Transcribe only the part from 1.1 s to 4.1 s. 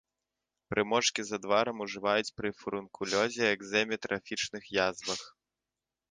з адварам ужываюць пры фурункулёзе, экзэме,